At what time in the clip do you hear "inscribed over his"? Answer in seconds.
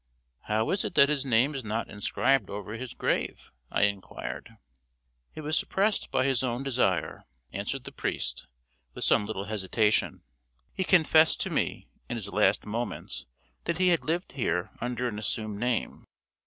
1.87-2.95